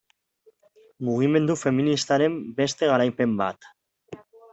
[1.09, 3.69] Mugimendu feministaren beste garaipen bat.